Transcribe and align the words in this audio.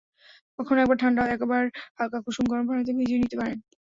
কখনো 0.59 0.79
একবার 0.81 0.97
ঠান্ডা 1.03 1.21
একবার 1.35 1.63
হালকা 1.97 2.19
কুসুম 2.25 2.45
গরম 2.51 2.65
পানিতে 2.69 2.91
ভিজিয়ে 2.99 3.21
নিতে 3.23 3.35
পারেন। 3.41 3.57